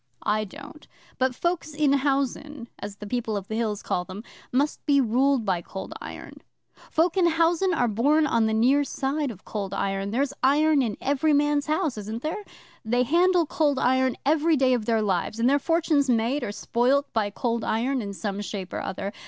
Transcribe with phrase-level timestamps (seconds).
[0.23, 0.87] 'I don't;
[1.19, 5.45] but folks in housen, as the People of the Hills call them, must be ruled
[5.45, 6.41] by Cold Iron.
[6.89, 10.97] Folk in housen are born on the near side of Cold Iron there's iron 'in
[11.01, 12.43] every man's house, isn't there?
[12.83, 17.13] They handle Cold Iron every day of their lives, and their fortune's made or spoilt
[17.13, 19.13] by Cold Iron in some shape or other.